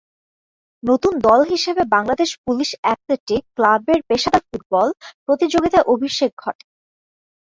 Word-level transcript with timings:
নতুন 0.83 1.13
দল 1.25 1.39
হিসেবে 1.51 1.81
বাংলাদেশ 1.95 2.29
পুলিশ 2.45 2.69
অ্যাথলেটিক 2.81 3.43
ক্লাবের 3.55 3.99
পেশাদার 4.09 4.43
ফুটবল 4.49 4.87
প্রতিযোগীতায় 5.25 5.89
অভিষেক 5.93 6.31
ঘটে। 6.43 6.65